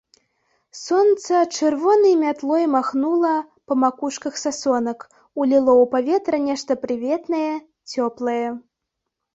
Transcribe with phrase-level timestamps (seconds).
[0.85, 3.35] Сонца чырвонай мятлой маханула
[3.69, 5.07] па макушках сасонак,
[5.39, 7.49] уліло ў паветра нешта прыветнае,
[7.95, 8.45] цёплае.